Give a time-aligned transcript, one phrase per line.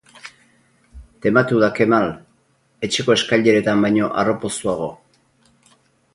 [1.25, 2.07] Tematu da Kemal,
[2.89, 4.91] etxeko eskaileretan baino harropoztuago.